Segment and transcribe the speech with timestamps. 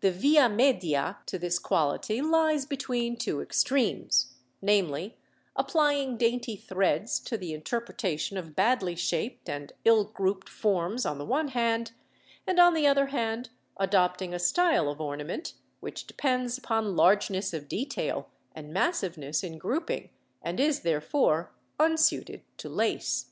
[0.00, 5.16] The via media to this quality lies between two extremes; namely,
[5.56, 11.24] applying dainty threads to the interpretation of badly shaped and ill grouped forms on the
[11.24, 11.92] one hand,
[12.46, 13.48] and on the other hand
[13.78, 20.10] adopting a style of ornament which depends upon largeness of detail and massiveness in grouping,
[20.42, 23.30] and is therefore unsuited to lace.